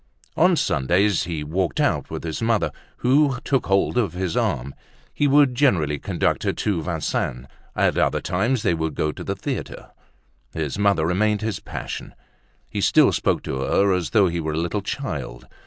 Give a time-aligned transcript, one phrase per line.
[0.35, 2.71] On Sundays he walked out with his mother,
[3.05, 4.73] who took hold of his arm.
[5.13, 9.35] He would generally conduct her to Vincennes; at other times they would go to the
[9.35, 9.91] theatre.
[10.55, 12.15] His mother remained his passion.
[12.67, 15.45] He still spoke to her as though he were a little child.